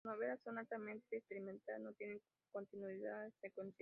[0.03, 2.19] Sus novelas son altamente experimentales: no tiene
[2.51, 3.69] continuidad secuencial.